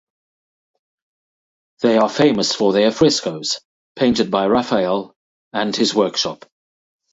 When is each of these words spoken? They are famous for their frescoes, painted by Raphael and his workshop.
They 1.81 1.97
are 1.97 2.09
famous 2.09 2.55
for 2.55 2.73
their 2.73 2.89
frescoes, 2.91 3.59
painted 3.95 4.31
by 4.31 4.47
Raphael 4.47 5.13
and 5.53 5.75
his 5.75 5.93
workshop. 5.93 6.43